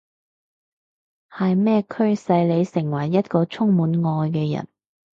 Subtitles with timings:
[1.29, 4.67] 係咩驅使你成為一個充滿愛嘅人？